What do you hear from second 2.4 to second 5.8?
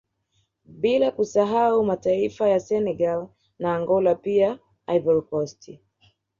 ya Senegali na Angola pia Ivorycost